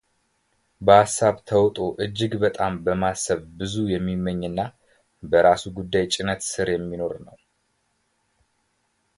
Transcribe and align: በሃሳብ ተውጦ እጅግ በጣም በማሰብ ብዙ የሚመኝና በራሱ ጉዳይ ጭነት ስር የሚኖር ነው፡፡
በሃሳብ 0.87 1.35
ተውጦ 1.49 1.77
እጅግ 2.03 2.31
በጣም 2.43 2.73
በማሰብ 2.85 3.41
ብዙ 3.59 3.75
የሚመኝና 3.93 4.59
በራሱ 5.33 5.63
ጉዳይ 5.79 6.05
ጭነት 6.15 6.43
ስር 6.51 6.67
የሚኖር 6.77 7.15
ነው፡፡ 7.27 7.39